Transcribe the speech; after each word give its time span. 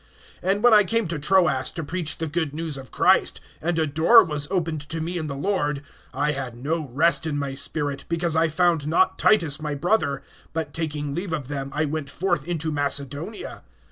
(12)And 0.41 0.63
when 0.63 0.73
I 0.73 0.83
came 0.83 1.07
to 1.09 1.19
Troas 1.19 1.69
to 1.73 1.83
preach 1.83 2.17
the 2.17 2.25
good 2.25 2.55
news 2.55 2.75
of 2.75 2.89
Christ, 2.91 3.39
and 3.61 3.77
a 3.77 3.85
door 3.85 4.23
was 4.23 4.47
opened 4.49 4.81
to 4.89 4.99
me 4.99 5.15
in 5.15 5.27
the 5.27 5.35
Lord, 5.35 5.83
(13)I 6.15 6.33
had 6.33 6.55
no 6.57 6.87
rest 6.87 7.27
in 7.27 7.37
my 7.37 7.53
spirit, 7.53 8.05
because 8.09 8.35
I 8.35 8.47
found 8.47 8.87
not 8.87 9.19
Titus 9.19 9.61
my 9.61 9.75
brother; 9.75 10.23
but 10.53 10.73
taking 10.73 11.13
leave 11.13 11.33
of 11.33 11.49
them, 11.49 11.69
I 11.71 11.85
went 11.85 12.09
forth 12.09 12.47
into 12.47 12.71
Macedonia. 12.71 13.61